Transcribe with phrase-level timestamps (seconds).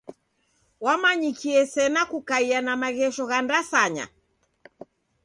[0.85, 4.05] Wamanyikie sena kukaia na maghesho gha ndasanya.